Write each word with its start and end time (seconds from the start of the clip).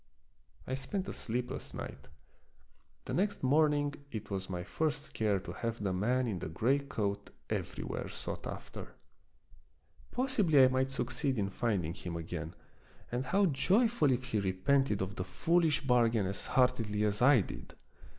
I 0.65 0.73
spent 0.73 1.07
a 1.09 1.13
sleepless 1.13 1.75
night. 1.75 2.07
The 3.05 3.13
next 3.13 3.43
morning 3.43 3.93
it 4.11 4.31
was 4.31 4.49
my 4.49 4.63
first 4.63 5.13
care 5.13 5.39
to 5.41 5.51
have 5.53 5.83
the 5.83 5.93
man 5.93 6.27
in 6.27 6.39
the 6.39 6.49
gray 6.49 6.79
coat 6.79 7.29
everywhere 7.51 8.09
sought 8.09 8.47
after. 8.47 8.95
Possibly 10.09 10.63
I 10.63 10.69
might 10.69 10.89
succeed 10.89 11.37
in 11.37 11.49
finding 11.51 11.93
him 11.93 12.15
again, 12.15 12.55
and 13.11 13.25
how 13.25 13.45
joyful 13.45 14.11
if 14.11 14.23
he 14.23 14.39
repented 14.39 15.03
of 15.03 15.17
the 15.17 15.23
foolish 15.23 15.81
bargain 15.81 16.25
as 16.25 16.47
heartily 16.47 17.03
as 17.03 17.21
I 17.21 17.41
did. 17.41 17.75